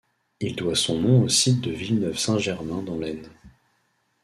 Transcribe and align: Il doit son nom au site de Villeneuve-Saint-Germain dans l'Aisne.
Il 0.39 0.55
doit 0.55 0.75
son 0.75 0.99
nom 0.99 1.21
au 1.21 1.29
site 1.29 1.61
de 1.61 1.69
Villeneuve-Saint-Germain 1.69 2.81
dans 2.81 2.97
l'Aisne. 2.97 3.29